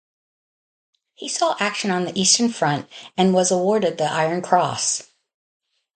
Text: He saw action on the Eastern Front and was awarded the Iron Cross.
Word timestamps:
He 1.13 1.29
saw 1.29 1.55
action 1.59 1.91
on 1.91 2.05
the 2.05 2.19
Eastern 2.19 2.49
Front 2.49 2.87
and 3.15 3.35
was 3.35 3.51
awarded 3.51 3.99
the 3.99 4.11
Iron 4.11 4.41
Cross. 4.41 5.03